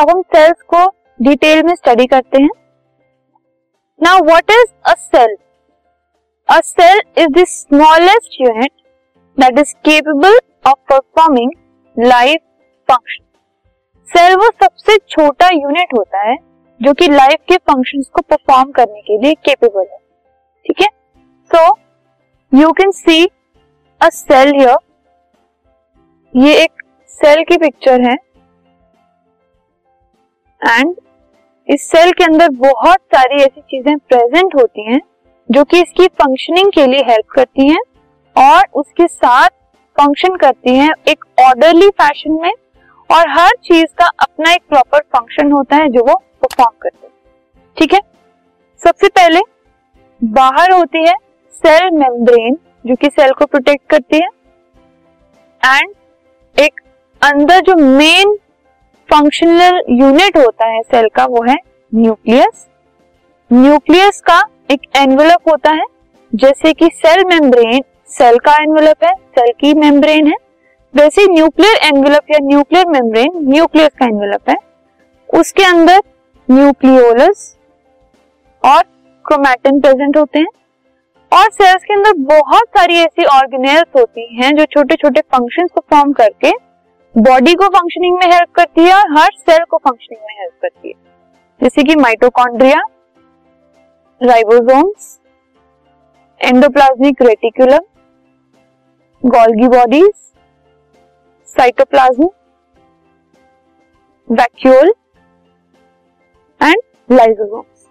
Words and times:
अब 0.00 0.10
हम 0.10 0.20
सेल्स 0.34 0.62
को 0.72 0.78
डिटेल 1.20 1.62
में 1.62 1.74
स्टडी 1.74 2.04
करते 2.06 2.42
हैं। 2.42 2.50
Now 4.00 4.20
what 4.26 4.50
is 4.50 4.70
a 4.84 4.94
cell 4.96 5.34
a 6.48 6.60
cell 6.60 7.00
is 7.18 7.28
the 7.30 7.44
smallest 7.46 8.40
unit 8.40 8.72
that 9.38 9.58
is 9.58 9.74
capable 9.88 10.38
of 10.66 10.78
performing 10.92 11.50
life 11.96 12.40
function 12.88 13.24
cell 14.08 14.36
वो 14.36 14.48
सबसे 14.62 14.96
छोटा 15.08 15.48
यूनिट 15.48 15.92
होता 15.94 16.22
है, 16.28 16.36
जो 16.80 16.92
कि 16.92 17.08
लाइफ 17.08 17.38
के 17.48 17.56
फ़ंक्शंस 17.56 18.08
को 18.14 18.22
परफॉर्म 18.22 18.70
करने 18.72 19.00
के 19.00 19.18
लिए 19.18 19.34
केपेबल 19.44 19.86
है। 19.92 19.98
ठीक 20.66 20.80
है? 20.80 20.88
So 21.50 21.76
you 22.52 22.72
can 22.72 22.90
see 22.92 23.24
a 24.00 24.08
cell 24.14 24.54
here 24.54 24.76
ये 26.34 26.56
एक 26.64 26.82
सेल 27.10 27.44
की 27.44 27.58
पिक्चर 27.58 28.00
है। 28.00 28.16
एंड 30.60 30.94
इस 31.68 31.88
सेल 31.90 32.10
के 32.12 32.24
अंदर 32.24 32.48
बहुत 32.50 32.98
सारी 33.14 33.42
ऐसी 33.42 33.60
चीज़ें 33.62 33.96
प्रेजेंट 33.98 34.54
होती 34.54 34.84
हैं, 34.84 35.00
जो 35.48 35.64
कि 35.64 35.80
इसकी 35.82 36.06
फंक्शनिंग 36.14 36.70
के 36.72 36.86
लिए 36.86 37.02
हेल्प 37.08 37.26
करती 37.34 37.68
हैं 37.68 37.80
और 38.36 38.66
उसके 38.74 39.06
साथ 39.06 39.48
फ़ंक्शन 39.96 40.36
करती 40.36 40.74
हैं 40.76 40.90
एक 41.08 41.24
ऑर्डरली 41.40 41.88
फ़ैशन 41.92 42.40
में 42.42 42.52
और 43.10 43.28
हर 43.30 43.50
चीज़ 43.64 43.94
का 43.98 44.06
अपना 44.18 44.52
एक 44.52 44.62
प्रॉपर 44.68 45.00
फ़ंक्शन 45.16 45.52
होता 45.52 45.76
है 45.76 45.88
जो 45.88 46.04
वो 46.04 46.14
परफॉर्म 46.42 46.76
करते 46.82 47.06
हैं। 47.06 47.12
ठीक 47.76 47.94
है? 47.94 48.00
सबसे 48.82 49.08
पहले 49.10 49.40
बाहर 50.20 50.72
होती 50.72 51.06
है 51.06 51.14
सेल 51.62 51.90
मेम्ब्रेन 51.92 52.56
जो 52.84 52.94
कि 52.96 53.08
सेल 53.08 53.32
को 53.32 53.46
प्रोटेक्ट 53.46 53.88
करती 53.90 54.16
है। 54.16 54.28
एंड 55.62 55.94
एक 56.56 56.80
अंदर 57.22 57.60
जो 57.60 57.74
मेन 57.76 58.36
फंक्शनल 59.12 59.80
यूनिट 59.90 60.36
होता 60.36 60.66
है 60.66 60.80
सेल 60.82 61.08
का, 61.14 61.24
वो 61.24 61.42
है 61.42 61.56
न्यूक्लियस 61.92 62.66
न्यूक्लियस 63.50 64.20
का 64.20 64.42
एक 64.70 64.80
एनवेलप 64.96 65.48
होता 65.48 65.70
है, 65.70 65.84
जैसे 66.32 66.72
कि 66.72 66.88
सेल 66.94 67.24
मेम्ब्रेन 67.24 67.82
सेल 68.08 68.38
का 68.38 68.52
एनवेलप 68.62 69.04
है 69.04 69.12
सेल 69.38 69.52
की 69.60 69.72
मेम्ब्रेन 69.74 70.26
है. 70.26 70.34
वैसे 70.94 71.26
न्यूक्लियर 71.32 71.86
एनवेलप 71.86 72.30
या 72.30 72.38
न्यूक्लियर 72.42 72.86
मेम्ब्रेन 72.88 73.32
न्यूक्लियस 73.48 73.90
का 73.98 74.06
एनवेलप 74.06 74.48
है. 74.50 74.56
उसके 75.30 75.64
अंदर 75.64 76.00
न्यूक्लियोलस 76.48 77.56
और 78.62 78.82
क्रोमैटिन 79.24 79.80
प्रेजेंट 79.80 80.16
होते 80.16 80.38
हैं. 80.38 80.46
और 81.32 81.50
सेल्स 81.52 81.84
के 81.84 81.94
अंदर 81.94 82.12
बहुत 82.28 82.68
सारी 82.76 82.94
ऐसी 82.98 83.24
ऑर्गेनेल्स 83.32 83.96
होती 83.96 84.26
हैं 84.36 84.54
जो 84.56 84.64
छोटे 84.66 84.94
छोटे 84.94 85.20
फ़ंक्शंस 85.20 85.70
परफॉर्म 85.76 86.12
करके 86.12 86.50
बॉडी 87.14 87.54
को 87.54 87.66
फंक्शनिंग 87.68 88.16
में 88.16 88.26
हेल्प 88.32 88.50
करती 88.54 88.80
है 88.80 88.92
और 88.94 89.10
हर 89.12 89.30
सेल 89.38 89.64
को 89.70 89.76
फंक्शनिंग 89.78 90.20
में 90.20 90.34
हेल्प 90.40 90.52
करती 90.62 90.88
है। 90.88 90.94
जैसे 91.60 91.82
कि 91.84 91.94
mitochondria 91.96 92.80
ribosomes 94.20 95.18
endoplasmic 96.40 97.22
reticulum 97.22 97.80
Golgi 99.22 99.68
bodies 99.68 100.10
cytoplasm 101.48 102.28
vacuole 104.30 104.92
and 106.60 106.80
lysosomes 107.08 107.86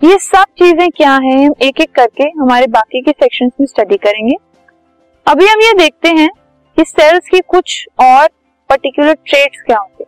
ये 0.00 0.18
सब 0.20 0.44
चीज़ें 0.58 0.90
क्या 0.90 1.14
हैं? 1.14 1.46
हम 1.46 1.54
एक 1.62 1.80
एक 1.80 1.94
करके 1.94 2.24
हमारे 2.40 2.66
बाकी 2.68 3.00
के 3.00 3.10
सेक्शंस 3.12 3.52
में 3.60 3.66
स्टडी 3.66 3.96
करेंगे। 3.98 4.36
अभी 5.26 5.46
हम 5.46 5.60
ये 5.60 5.72
देखते 5.78 6.08
हैं 6.14 6.30
कि 6.78 6.84
सेल्स 6.86 7.28
की 7.28 7.40
कुछ 7.48 7.86
और 8.02 8.28
पर्टिकुलर 8.70 9.14
ट्रेट्स 9.26 9.62
क्या 9.62 9.78
होंगे? 9.78 10.04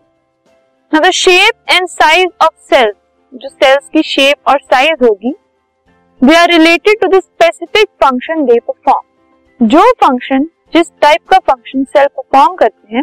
The 0.92 1.11
shape 1.12 1.70
and 1.70 1.89
size 1.89 2.28
of 2.42 2.55
cells 2.70 2.95
जो 3.33 3.48
सेल्स 3.48 3.89
की 3.92 4.02
शेप 4.05 4.48
और 4.48 4.58
साइज़ 4.62 5.05
होगी 5.05 5.34
they 6.20 6.34
are 6.36 6.48
related 6.50 7.00
to 7.00 7.08
the 7.08 7.20
specific 7.20 7.89
function 8.05 8.45
they 8.46 8.58
perform 8.61 9.67
जो 9.67 9.90
फ़ंक्शन 10.02 10.45
जिस 10.74 10.90
टाइप 11.02 11.28
का 11.30 11.39
फ़ंक्शन 11.40 11.84
सेल 11.86 12.06
परफॉर्म 12.08 12.55
करते 12.56 12.96
हैं, 12.96 13.02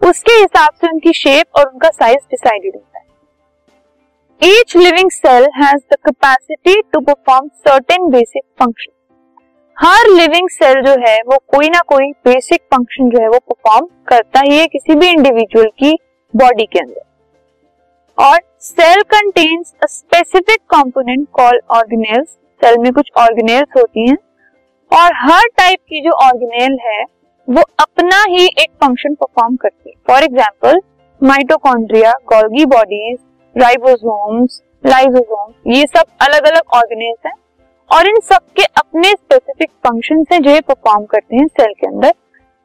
उसके 0.00 0.32
हिसाब 0.32 0.72
से 0.80 0.86
उनकी 0.86 1.12
शेप 1.14 1.58
और 1.58 1.68
उनका 1.68 1.88
साइज़ 1.90 2.24
डिसाइडेड 2.30 2.74
होता 2.74 2.98
है। 2.98 4.50
Each 4.50 4.76
living 4.76 5.10
cell 5.10 5.48
has 5.56 5.80
the 5.92 5.96
capacity 6.06 6.80
to 6.92 7.00
perform 7.02 7.48
certain 7.60 8.10
basic 8.10 8.42
function 8.60 8.92
her 9.76 10.08
living 10.10 10.48
cell 10.48 10.80
जो 10.82 10.92
है, 11.00 11.16
वो 11.18 11.36
कोई 11.48 11.68
ना 11.68 11.78
कोई 11.86 12.10
बेसिक 12.26 12.60
फ़ंक्शन 12.74 13.08
जो 13.10 13.20
है, 13.20 13.28
वो 13.28 13.38
परफॉर्म 13.40 13.86
करता 14.08 14.40
ही 14.40 14.58
है 14.58 14.66
किसी 14.66 14.94
भी 14.94 15.08
इंडिविजुअल 15.08 15.66
की 15.78 15.92
बॉडी 16.34 16.66
के 16.66 16.78
अंदर। 16.78 17.02
और 18.18 18.38
cell 18.60 19.02
contains 19.10 19.72
a 19.82 19.86
specific 19.86 20.60
component 20.70 21.26
call 21.32 21.60
organelles 21.70 22.28
cell 22.60 22.78
में 22.78 22.92
कुछ 22.92 23.10
ऑर्गेनेल्स 23.18 23.76
होती 23.76 24.08
हैं। 24.08 24.16
और 24.90 25.10
हर 25.16 25.48
टाइप 25.58 25.78
की 25.80 26.00
जो 26.00 26.10
ऑर्गेनेल 26.24 26.78
है, 26.82 27.02
वो 27.48 27.62
अपना 27.80 28.22
ही 28.28 28.46
एक 28.46 28.70
फ़ंक्शन 28.82 29.14
परफॉर्म 29.14 29.56
करती 29.56 29.90
है। 29.90 29.94
For 30.08 30.24
example 30.24 30.80
mitochondria 31.20 32.12
Golgi 32.32 32.64
bodies 32.66 33.18
ribosomes 33.56 34.62
lysosomes 34.84 35.54
ये 35.68 35.86
सब 35.88 36.04
अलग 36.22 36.46
अलग 36.46 36.74
ऑर्गेनेल्स 36.74 37.26
हैं। 37.26 37.34
और 37.90 38.06
इन 38.08 38.18
सब 38.24 38.40
के 38.56 38.62
अपने 38.78 39.10
स्पेसिफिक 39.10 39.70
फ़ंक्शन 39.86 40.24
है 40.32 40.38
जो 40.40 40.50
ये 40.50 40.60
परफॉर्म 40.60 41.04
करते 41.06 41.36
हैं 41.36 41.46
सेल 41.48 41.72
के 41.80 41.86
अंदर, 41.86 42.12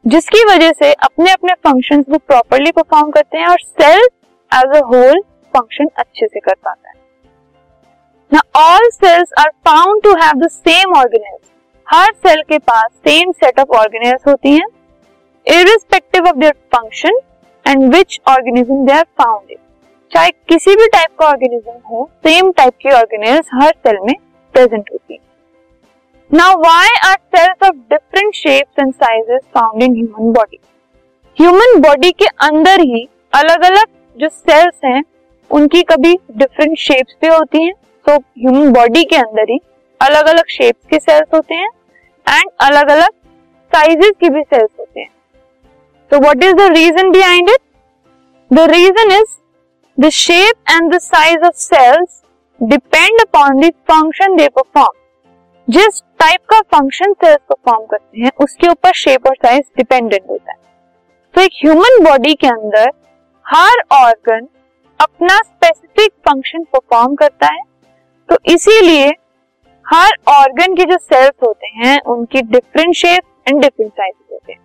जिसकी 0.06 0.44
वजह 0.46 0.72
से 0.74 0.91
अपने 0.94 1.31
अपने 1.31 1.53
फ़ंक्शन 1.66 2.03
वो 2.09 2.18
प्रॉपरली 2.19 2.72
परफॉर्म 2.72 3.12
करते 3.12 3.38
हैं 3.38 3.47
और 3.47 3.59
cell 3.62 4.07
as 4.52 4.75
a 4.75 4.81
whole 4.85 5.22
function 5.53 5.90
अच्छे 5.97 6.28
से 6.28 6.40
कर 6.40 6.53
पाता 6.56 6.90
है। 6.90 6.96
ना 8.31 8.41
all 8.57 8.90
cells 8.94 9.34
are 9.40 9.50
found 9.68 10.02
to 10.03 10.13
have 10.16 10.40
the 10.40 10.50
same 10.50 10.94
organelles 10.97 11.47
her 11.88 12.13
cell 12.25 12.41
के 12.50 12.57
पास 12.59 12.90
सेम 13.07 13.31
सेट 13.34 13.59
ऑफ़ 13.59 13.78
ऑर्गेनेल्स 13.78 14.28
होती 14.28 14.51
हैं 14.51 14.68
irrespective 15.47 16.28
of 16.28 16.38
their 16.38 16.53
function 16.75 17.19
and 17.66 17.94
which 17.96 18.19
organism 18.28 18.86
they 18.86 18.94
are 18.94 19.06
found 19.22 19.56
चाहे 20.12 20.30
किसी 20.50 20.75
भी 20.75 20.88
टाइप 20.88 21.09
का 21.19 21.28
ऑर्गेनिज्म 21.28 21.78
हो 21.90 22.09
सेम 22.25 22.51
टाइप 22.51 22.74
की 22.81 22.91
ऑर्गेनेल्स 22.91 23.50
हर 23.53 23.74
सेल 23.78 23.97
में 24.03 24.13
प्रेजेंट 24.59 24.89
होती 24.91 25.13
है 25.13 25.19
now 26.31 26.55
why 26.61 26.95
are 27.03 27.15
cells 27.35 27.67
of 27.67 27.75
different 27.91 28.33
shapes 28.35 28.79
and 28.79 28.93
sizes 28.95 29.41
found 29.55 29.83
in 29.83 29.93
human 29.95 30.31
body 30.33 30.59
human 31.37 31.79
body 31.81 32.11
के 32.11 32.25
अंदर 32.45 32.81
ही 32.81 33.07
अलग 33.33 33.63
अलग 33.65 33.85
जो 34.17 34.27
सेल्स 34.29 34.75
हैं, 34.85 35.03
उनकी 35.51 35.81
कभी 35.91 36.13
डिफरेंट 36.37 36.77
शेप्स 36.77 37.15
भी 37.21 37.27
होती 37.27 37.63
हैं। 37.63 37.73
तो 38.05 38.15
ह्यूमन 38.15 38.71
बॉडी 38.73 39.03
के 39.03 39.15
अंदर 39.15 39.51
ही 39.51 39.59
अलग 40.01 40.27
अलग 40.27 40.49
शेप्स 40.49 40.85
के 40.89 40.99
सेल्स 40.99 41.33
होते 41.33 41.55
हैं 41.55 41.69
एंड 42.27 42.49
अलग 42.61 42.89
अलग 42.91 43.09
साइजेस 43.71 44.11
की 44.19 44.29
भी 44.29 44.41
सेल्स 44.43 44.69
होते 44.79 44.99
हैं। 44.99 45.09
तो 46.11 46.19
what 46.19 46.43
is 46.43 46.55
the 46.55 46.71
reason 46.73 47.11
behind 47.11 47.49
it 47.49 47.61
the 48.51 48.69
reason 48.71 49.11
is 49.11 49.37
the 49.97 50.09
shape 50.17 50.71
and 50.71 50.93
the 50.93 50.99
size 51.01 51.45
of 51.45 51.55
cells 51.57 52.21
depend 52.61 53.19
upon 53.21 53.59
the 53.59 53.69
function 53.89 54.35
they 54.35 54.47
perform 54.47 54.97
जिस 55.67 56.01
टाइप 56.19 56.39
का 56.49 56.59
फ़ंक्शन 56.73 57.13
सेल्स 57.13 57.39
परफॉर्म 57.49 57.85
करते 57.85 58.21
हैं, 58.21 58.31
उसके 58.41 58.67
ऊपर 58.67 58.93
शेप 58.93 59.27
और 59.27 59.35
साइज़ 59.35 59.63
डिपेंडेंट 59.77 60.29
होता 60.29 60.51
है। 60.51 60.57
तो 61.35 61.41
एक 61.41 61.51
ह्यूमन 61.55 62.03
बॉडी 62.03 62.33
के 62.33 62.47
अंदर 62.47 62.91
हर 63.45 63.81
ऑर्गन 63.91 64.47
अपना 64.99 65.37
स्पेसिफिक 65.37 66.11
फ़ंक्शन 66.27 66.63
परफॉर्म 66.63 67.15
करता 67.15 67.53
है। 67.53 67.61
तो 68.29 68.37
इसीलिए 68.45 69.07
हर 69.85 70.17
ऑर्गन 70.27 70.75
के 70.75 70.85
जो 70.85 70.97
सेल्स 70.97 71.33
होते 71.43 71.67
हैं, 71.75 71.99
उनकी 72.01 72.41
different 72.41 72.95
shape 72.95 73.23
and 73.47 73.62
different 73.62 73.91
size 73.91 74.15
होते 74.31 74.53
हैं। 74.53 74.59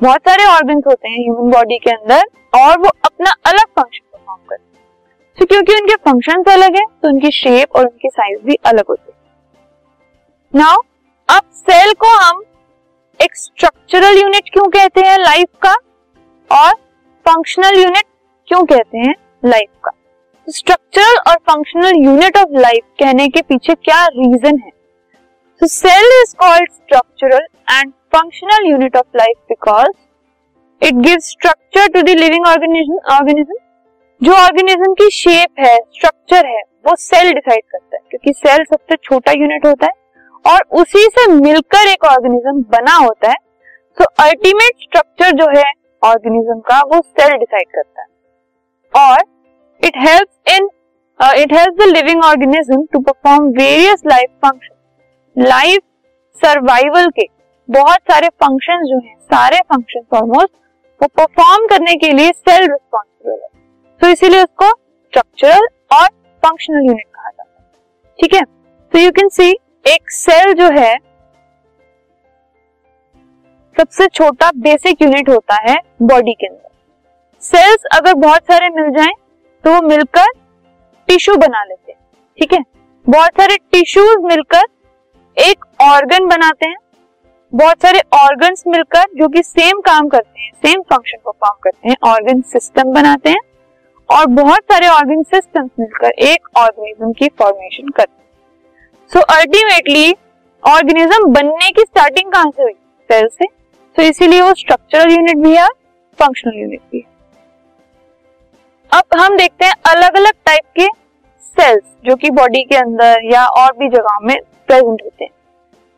बहुत 0.00 0.28
सारे 0.28 0.44
ऑर्गन 0.46 0.82
होते 0.86 1.08
हैं 1.08 1.18
ह्यूमन 1.18 1.50
बॉडी 1.50 1.78
के 1.78 1.90
अंदर 1.90 2.24
और 2.60 2.78
वो 2.78 2.90
अपना 3.04 3.34
अलग 3.46 3.66
फ़ंक्शन 3.66 4.04
परफॉर्म 4.12 4.40
करते 4.48 4.62
हैं। 4.62 4.69
तो 5.40 5.46
क्योंकि 5.46 5.74
उनके 5.74 5.94
फ़ंक्शन 6.06 6.42
अलग 6.52 6.74
है 6.76 6.84
तो 7.02 7.08
उनकी 7.08 7.30
शेप 7.30 7.76
और 7.76 7.86
उनकी 7.86 8.08
साइज़ 8.08 8.40
भी 8.46 8.54
अलग 8.66 8.84
होती 8.88 9.12
है। 9.12 9.18
नाउ 10.54 10.76
अब 11.28 11.42
सेल 11.52 11.92
को 12.00 12.08
हम 12.16 12.42
एक 13.20 13.36
स्ट्रक्चरल 13.36 14.18
यूनिट 14.18 14.50
क्यों 14.52 14.66
कहते 14.68 15.00
हैं 15.00 15.16
लाइफ 15.18 15.48
का 15.62 15.72
और 16.50 16.74
फंक्शनल 17.26 17.78
यूनिट 17.78 18.04
क्यों 18.48 18.64
कहते 18.64 18.98
हैं 18.98 19.14
लाइफ 19.44 19.68
का? 19.84 19.90
स्ट्रक्चरल 20.48 21.18
और 21.28 21.36
फंक्शनल 21.50 22.04
यूनिट 22.04 22.36
ऑफ़ 22.36 22.58
लाइफ 22.58 22.84
कहने 23.00 23.28
के 23.28 23.42
पीछे 23.42 23.74
क्या 23.74 24.04
रीजन 24.08 24.58
है? 24.58 24.70
तो 25.60 25.66
cell 25.66 26.20
is 26.20 26.34
called 26.40 26.72
structural 26.72 27.46
and 27.70 27.92
functional 28.14 28.70
unit 28.70 28.96
of 28.96 29.16
life 29.16 29.36
because 29.48 29.90
it 30.82 31.02
gives 31.08 31.30
structure 31.30 31.88
to 31.88 32.02
the 32.02 32.18
living 32.18 32.46
organism 32.46 33.56
जो 34.20 34.32
ऑर्गेनिज्म 34.34 34.92
की 34.94 35.08
शेप 35.10 35.60
है 35.60 35.76
स्ट्रक्चर 35.76 36.46
है, 36.46 36.60
वो 36.86 36.94
सेल 36.98 37.32
डिसाइड 37.32 37.62
करता 37.64 37.96
है, 37.96 38.00
क्योंकि 38.10 38.32
सेल 38.32 38.64
सबसे 38.64 38.96
छोटा 38.96 39.32
यूनिट 39.32 39.66
होता 39.66 39.86
है 39.86 40.52
और 40.52 40.64
उसी 40.80 41.04
से 41.08 41.26
मिलकर 41.34 41.88
एक 41.88 42.04
ऑर्गेनिज्म 42.06 42.62
बना 42.72 42.94
होता 42.94 43.30
है। 43.30 43.36
तो 43.98 44.04
अल्टीमेट 44.24 44.82
स्ट्रक्चर 44.82 45.30
जो 45.38 45.46
है 45.56 45.64
ऑर्गेनिज्म 46.02 46.58
का, 46.60 46.80
वो 46.82 47.00
सेल 47.00 47.36
डिसाइड 47.36 47.68
करता 47.68 48.02
है। 48.02 48.08
और 49.06 49.24
it 49.82 49.96
help 49.98 50.28
in 50.48 50.68
it 51.20 51.52
help 51.52 51.78
the 51.78 51.86
living 51.88 52.24
organism 52.24 52.84
to 52.92 52.98
perform 53.00 53.48
various 53.54 54.02
life 54.06 54.30
function 54.44 55.44
life 55.44 55.82
survival 56.42 57.08
के 57.10 57.26
बहुत 57.68 58.12
सारे 58.12 58.28
फ़ंक्शन 58.28 58.84
जो 58.84 58.98
हैं, 58.98 59.16
सारे 59.16 59.58
फ़ंक्शन 59.62 60.16
ऑलमोस्ट 60.16 60.52
वो 61.00 61.08
परफॉर्म 61.16 61.66
करने 61.68 61.94
के 61.96 62.12
लिए 62.12 62.30
सेल 62.30 62.62
रिस्पॉन्सिबल 62.62 63.32
है। 63.32 63.49
इसीलिए 64.10 64.42
उसको 64.42 64.68
स्ट्रक्चरल 64.68 65.66
और 65.92 66.06
फंक्शनल 66.42 66.86
यूनिट 66.86 67.06
कहा 67.06 67.28
जाता 67.28 67.60
है। 67.60 68.14
ठीक 68.18 68.34
है? 68.34 68.42
तो 68.92 68.98
यू 68.98 69.10
कैन 69.10 69.28
सी 69.28 69.50
एक 69.84 70.10
सेल 70.12 70.52
जो 70.54 70.70
है, 70.72 70.96
सबसे 73.76 74.06
छोटा 74.08 74.50
बेसिक 74.56 75.02
यूनिट 75.02 75.28
होता 75.28 75.56
है 75.62 75.76
बॉडी 76.02 76.32
के 76.32 76.46
अंदर। 76.46 76.68
सेल्स 77.42 77.84
अगर 77.94 78.14
बहुत 78.16 78.42
सारे 78.42 78.68
मिल 78.70 78.90
जाएँ 78.92 79.14
तो 79.64 79.72
वो 79.72 79.80
मिलकर 79.82 80.26
टिश्यू 81.08 81.36
बना 81.36 81.62
लेते 81.64 81.92
हैं। 81.92 81.98
ठीक 82.38 82.52
है? 82.52 82.58
बहुत 83.06 83.40
सारे 83.40 83.56
टिश्यूज 83.72 84.24
मिलकर 84.24 84.64
एक 85.36 85.64
ऑर्गन 85.82 86.26
बनाते 86.26 86.68
हैं। 86.68 86.76
बहुत 87.52 87.82
सारे 87.82 88.00
ऑर्गन्स 88.14 88.62
मिलकर 88.66 89.04
जो 89.16 89.28
कि 89.28 89.42
सेम 89.42 89.80
काम 89.80 90.08
करते 90.08 90.40
हैं 90.40 90.50
सेम 90.56 90.82
फ़ंक्शन 90.82 91.18
परफॉर्म 91.18 91.58
करते 91.62 91.88
हैं 91.88 91.96
ऑर्गन 92.04 92.40
सिस्टम 92.48 92.92
बनाते 92.92 93.30
हैं। 93.30 93.40
और 94.10 94.26
बहुत 94.26 94.62
सारे 94.72 94.86
ऑर्गन 94.88 95.22
सिस्टम 95.24 95.68
मिलकर 95.80 96.10
एक 96.24 96.48
ऑर्गेनिज्म 96.58 97.12
की 97.12 97.28
फॉर्मेशन 97.38 97.88
करते 97.88 98.18
सो 99.12 99.20
अल्टीमेटली 99.34 100.12
ऑर्गेनिज्म 100.62 101.32
बनने 101.32 101.70
की 101.70 101.82
स्टार्टिंग 101.82 102.32
कहाँ 102.32 102.50
से 102.50 102.62
हुई? 102.62 102.72
सेल 103.10 103.28
से। 103.28 103.46
तो 103.96 104.02
इसीलिए 104.02 104.40
वो 104.40 104.52
स्ट्रक्चरल 104.54 105.12
यूनिट 105.12 105.36
भी 105.36 105.56
है 105.56 105.68
फंक्शनल 106.18 106.58
यूनिट 106.60 106.80
भी 106.92 106.98
है। 106.98 107.08
अब 108.92 109.18
हम 109.20 109.36
देखते 109.36 109.64
हैं 109.64 109.74
अलग 109.86 110.16
अलग 110.16 110.32
टाइप 110.46 110.64
के 110.78 110.86
सेल्स 111.56 111.82
जो 112.04 112.16
कि 112.16 112.30
बॉडी 112.30 112.62
के 112.62 112.76
अंदर 112.76 113.20
या 113.24 113.46
और 113.58 113.72
भी 113.78 113.88
जगह 113.88 114.18
में 114.22 114.36
प्रेजेंट 114.66 115.02
होते 115.04 115.24
हैं। 115.24 115.30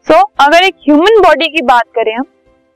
सो 0.06 0.14
so, 0.14 0.24
अगर 0.40 0.64
एक 0.64 0.74
ह्यूमन 0.84 1.20
बॉडी 1.22 1.48
की 1.48 1.62
बात 1.62 1.84
करें 1.94 2.14
हम 2.14 2.24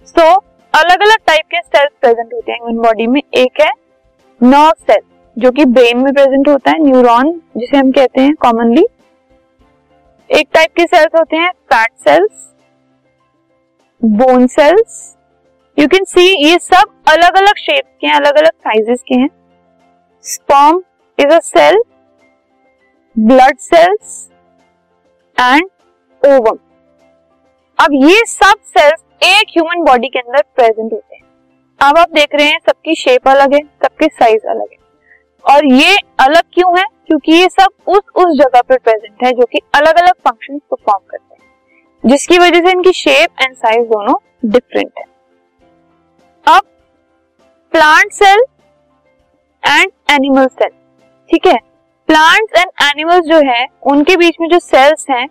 सो 0.06 0.20
so, 0.20 0.42
अलग 0.74 1.02
अलग 1.02 1.18
टाइप 1.26 1.44
के 1.50 1.60
सेल्स 1.60 1.92
प्रेजेंट 2.00 2.32
होते 2.34 2.52
हैं 2.52 2.58
ह्यूमन 2.58 2.82
बॉडी 2.82 3.06
में। 3.06 3.20
एक 3.34 3.60
है 3.60 3.70
नर्व 4.40 4.72
सेल 4.82 5.00
जो 5.36 5.50
कि 5.50 5.64
ब्रेन 5.66 5.98
में 5.98 6.12
प्रेजेंट 6.14 6.48
होता 6.48 6.70
है 6.70 6.78
न्यूरॉन 6.82 7.30
जिसे 7.56 7.76
हम 7.76 7.90
कहते 7.92 8.20
हैं 8.20 8.34
कॉमनली 8.40 8.84
एक 10.30 10.48
टाइप 10.54 10.70
के 10.76 10.84
सेल्स 10.84 11.18
होते 11.18 11.36
हैं 11.36 11.50
fat 11.72 11.90
cells 12.08 12.52
bone 14.02 14.46
cells 14.46 15.16
you 15.76 15.86
can 15.88 16.04
see 16.04 16.22
ये 16.44 16.58
सब 16.58 16.92
अलग 17.08 17.36
अलग 17.36 17.56
शेप 17.58 17.84
के 18.00 18.06
हैं 18.06 18.14
अलग 18.14 18.36
अलग 18.38 18.50
साइजेस 18.50 19.02
के 19.08 19.14
हैं. 19.14 19.28
Sperm 20.24 20.82
is 21.18 21.34
a 21.34 21.38
cell 21.40 21.82
blood 23.16 23.58
cells 23.58 24.16
and 25.36 25.68
ovum 26.22 26.58
अब 27.78 27.94
ये 27.94 28.24
सब 28.26 28.62
सेल्स 28.68 29.04
एक 29.24 29.50
ह्यूमन 29.50 29.84
बॉडी 29.84 30.08
के 30.08 30.18
अंदर 30.18 30.42
प्रेजेंट 30.56 30.92
होते 30.92 31.14
हैं. 31.14 31.22
अब 31.80 31.98
आप 31.98 32.10
देख 32.10 32.34
रहे 32.34 32.46
हैं 32.46 32.58
सबकी 32.68 32.94
शेप 32.94 33.28
अलग 33.28 33.54
है, 33.54 33.60
सबके 33.84 34.06
साइज़ 34.06 34.46
अलग 34.46 34.68
है. 34.72 34.84
और 35.46 35.66
ये 35.66 35.96
अलग 36.20 36.42
क्यों 36.54 36.78
है? 36.78 36.84
क्योंकि 37.06 37.32
ये 37.32 37.48
सब 37.48 37.68
उस 37.86 38.00
उस 38.16 38.38
जगह 38.38 38.60
पर 38.60 38.78
प्रेजेंट 38.78 39.24
है 39.24 39.32
जो 39.32 39.44
कि 39.44 39.60
अलग 39.74 39.98
अलग 39.98 40.12
फ़ंक्शन 40.12 40.58
परफॉर्म 40.58 41.04
करते 41.10 41.34
हैं। 41.34 42.10
जिसकी 42.10 42.38
वजह 42.38 42.60
से 42.60 42.70
इनकी 42.70 42.92
शेप 42.92 43.42
एंड 43.42 43.56
साइज़ 43.56 43.86
दोनों 43.86 44.14
डिफरेंट 44.44 44.92
है। 44.98 45.04
अब 46.46 46.62
plant 47.72 48.12
cell 48.12 48.44
and 49.62 49.90
animal 50.10 50.46
cell 50.46 50.70
ठीक 51.30 51.46
है? 51.46 51.58
प्लांट्स 52.08 52.60
एंड 52.60 52.70
एनिमल्स 52.82 53.24
जो 53.24 53.38
है, 53.52 53.66
उनके 53.82 54.16
बीच 54.16 54.36
में 54.40 54.48
जो 54.48 54.58
सेल्स 54.58 55.06
हैं, 55.10 55.28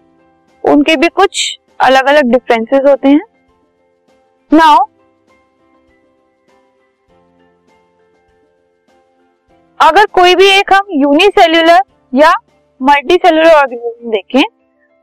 उनके 0.63 0.95
भी 0.95 1.07
कुछ 1.07 1.59
अलग 1.79 2.05
अलग 2.05 2.23
डिफरेंसेस 2.23 2.81
होते 2.87 3.09
हैं। 3.09 3.21
नाउ 4.53 4.85
अगर 9.85 10.05
कोई 10.13 10.35
भी 10.35 10.47
एक 10.49 10.73
हम 10.73 10.87
यूनिसेल्युलर 10.93 11.81
या 12.13 12.31
मल्टी 12.81 13.15
सेल्युलर 13.15 13.53
ऑर्गेनिज्म 13.53 14.09
देखें 14.11 14.43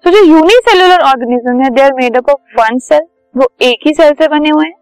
तो 0.04 0.10
जो 0.10 0.22
यूनिसेल्युलर 0.26 1.02
ऑर्गेनिज्म 1.04 1.62
है 1.62 1.70
they 1.70 1.82
are 1.82 1.92
made 1.94 2.16
up 2.16 2.30
of 2.30 2.60
one 2.60 2.78
cell 2.80 3.06
वो 3.34 3.46
एक 3.62 3.86
ही 3.86 3.92
सेल 3.94 4.12
से 4.12 4.28
बने 4.28 4.50
हुए 4.50 4.66
हैं। 4.66 4.74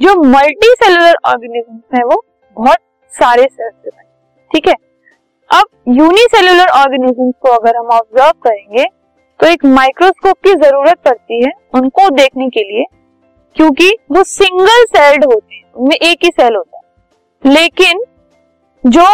जो 0.00 0.14
मल्टी 0.24 0.72
सेल्युलर 0.74 1.16
ऑर्गेनिज्म 1.26 1.96
है, 1.96 2.04
वो 2.04 2.22
बहुत 2.56 2.78
सारे 3.14 3.42
सेल 3.44 3.70
से 3.70 3.90
बने 3.90 4.06
ठीक 4.50 4.68
है? 4.68 4.74
अब 5.50 5.94
यूनिसेल्युलर 5.94 6.68
ऑर्गेनिज्म 6.74 7.30
को 7.32 7.48
अगर 7.50 7.76
हम 7.76 7.86
ऑब्ज़र्व 7.92 8.32
करेंगे 8.42 8.84
तो 9.40 9.46
एक 9.46 9.64
माइक्रोस्कोप 9.66 10.36
की 10.44 10.54
ज़रूरत 10.56 10.98
पड़ती 11.04 11.44
है 11.44 11.52
उनको 11.74 12.08
देखने 12.12 12.48
के 12.48 12.60
लिए, 12.62 12.84
क्योंकि 13.56 13.96
वो 14.10 14.22
सिंगल 14.24 14.84
सेल्ड 14.86 15.24
होते 15.24 15.54
हैं, 15.54 15.64
उनमें 15.72 15.96
एक 15.96 16.24
ही 16.24 16.30
सेल 16.30 16.56
होता 16.56 16.76
है। 16.76 17.52
लेकिन 17.52 18.02
जो 18.84 19.04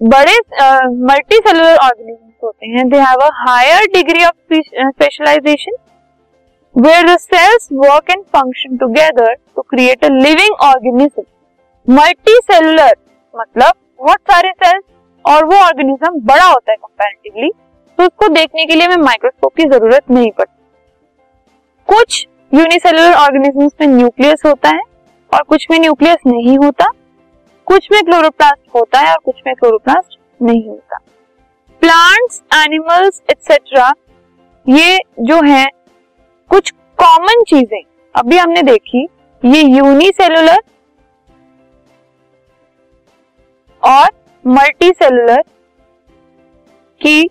बड़े 0.00 0.32
मल्टी 1.08 1.36
सेलुलर 1.38 1.76
ऑर्गेनिज्म 1.76 2.32
होते 2.42 2.66
हैं 2.68 2.88
they 2.88 2.98
have 2.98 3.20
a 3.20 3.28
higher 3.34 3.84
degree 3.92 4.24
of 4.24 4.54
specialization 4.54 5.76
where 6.74 7.06
the 7.06 7.16
cells 7.18 7.68
work 7.74 8.10
and 8.10 8.22
function 8.26 8.76
together 8.76 9.32
to 9.34 9.62
create 9.64 10.04
a 10.04 10.08
living 10.12 10.54
organism 10.64 11.94
multicellular 12.44 12.94
मतलब 13.34 13.72
बहुत 14.00 14.20
सारे 14.30 14.50
सेल्स 14.54 14.82
और 15.24 15.44
वो 15.44 15.56
ऑर्गेनिज्म 15.58 16.20
बड़ा 16.22 16.46
होता 16.46 16.72
है 16.72 16.76
कंपैरेटिवली 16.76 17.50
तो 17.98 18.04
उसको 18.04 18.28
देखने 18.34 18.64
के 18.64 18.74
लिए 18.74 18.86
हमें 18.86 19.04
माइक्रोस्कोप 19.04 19.54
की 19.56 19.64
ज़रूरत 19.66 20.10
नहीं 20.10 20.30
पड़ती। 20.30 20.52
कुछ 21.88 22.26
यूनिसेलुलर 22.52 23.14
ऑर्गेनिजम्स 23.16 23.72
में 23.80 23.86
न्यूक्लियस 23.88 24.42
होता 24.46 24.68
है 24.70 24.82
और 25.32 25.42
कुछ 25.44 25.66
में 25.70 25.78
न्यूक्लियस 25.78 26.26
नहीं 26.26 26.56
होता। 26.58 26.88
कुछ 27.66 27.88
में 27.92 28.04
क्लोरोप्लास्ट 28.04 28.76
होता 28.76 28.98
है 28.98 29.12
और 29.12 29.18
कुछ 29.24 29.34
में 29.46 29.54
क्लोरोप्लास्ट 29.54 30.18
नहीं 30.42 30.68
होता। 30.68 30.98
प्लांट्स 31.80 32.42
एनिमल्स 32.54 33.22
एक्सेट्रा 33.30 33.92
ये 34.68 34.98
जो 35.20 35.42
है, 35.42 35.66
कुछ 36.50 36.70
कॉमन 36.70 37.42
चीज़ें। 37.42 37.82
अभी 38.16 38.38
हमने 38.38 38.62
देखी, 38.62 39.08
ये 39.44 39.62
यूनिसेलुलर 39.62 40.58
और 43.82 44.08
मल्टी 44.46 44.90
सेलुलर 44.90 45.42
की 47.00 47.30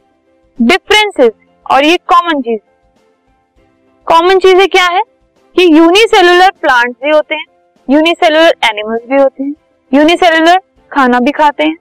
डिफरेंसेस 0.62 1.32
और 1.72 1.86
ये 1.86 1.98
कॉमन 1.98 2.42
चीज़। 2.42 2.62
कॉमन 4.06 4.40
चीज़ें 4.40 4.68
क्या 4.68 4.86
है? 4.86 5.02
कि 5.56 5.78
यूनिसेलुलर 5.78 6.52
प्लांट्स 6.52 7.00
भी 7.04 7.10
होते 7.10 7.36
हैं 7.36 7.46
यूनिसेलुलर 7.90 8.54
एनिमल्स 8.63 9.02
भी 9.10 9.22
होते 9.22 9.44
हैं। 9.44 9.54
यूनिसेलुलर 9.94 10.60
खाना 10.92 11.20
भी 11.20 11.32
खाते 11.32 11.64
हैं 11.64 11.78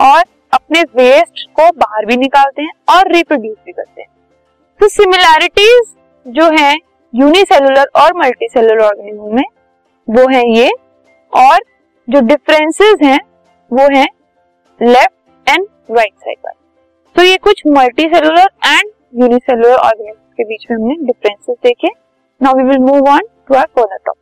और 0.00 0.22
अपने 0.52 0.80
वेस्ट 0.96 1.44
को 1.56 1.68
बाहर 1.78 2.06
भी 2.06 2.16
निकालते 2.16 2.62
हैं 2.62 2.72
और 2.90 3.12
रिप्रोड्यूस 3.12 3.56
भी 3.66 3.72
करते 3.72 4.00
हैं। 4.02 4.08
तो 4.80 4.88
सिमिलैरिटीज 4.88 5.94
जो 6.26 6.48
है 6.52 6.72
यूनिसेलुलर 7.14 7.90
और 7.96 8.16
मल्टीसेलुलर 8.16 8.84
ऑर्गेनिज्म 8.84 9.34
में, 9.36 9.44
वो 10.08 10.28
है 10.28 10.42
ये 10.50 10.70
और 11.32 11.58
जो 12.08 12.20
डिफरेंसेस 12.22 12.96
हैं, 13.02 13.18
वो 13.70 13.88
है 13.94 14.06
लेफ़्ट 14.80 15.48
एंड 15.48 15.66
राइट 15.90 16.12
साइड 16.14 16.38
पर 16.38 16.52
तो 17.16 17.22
ये 17.22 17.36
कुछ 17.38 17.62
multi 17.68 18.08
cellular 18.08 18.48
and 18.66 18.90
unicellular 19.14 19.74
organism 19.74 20.20
के 20.36 20.44
बीच 20.44 20.66
में 20.70 20.76
हमने 20.76 20.94
डिफरेंसेस 21.06 21.56
देखे। 21.64 21.88
Now 22.40 22.56
we 22.56 22.64
will 22.64 22.78
move 22.80 23.08
on 23.08 23.20
to 23.48 23.54
our 23.54 23.66
further 23.76 23.96
topic 23.96 24.21